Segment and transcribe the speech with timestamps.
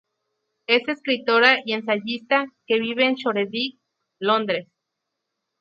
[0.65, 3.77] Es escritora y ensayista, que vive en Shoreditch,
[4.17, 4.67] Londres.